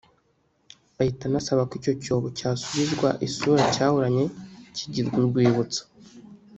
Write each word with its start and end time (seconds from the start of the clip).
ahita 0.99 1.23
anasaba 1.29 1.61
ko 1.69 1.73
icyo 1.79 1.93
cyobo 2.03 2.27
cyasubizwa 2.37 3.09
isura 3.27 3.63
cyahoranye 3.73 4.25
kigirwa 4.75 5.15
urwibutso 5.21 5.81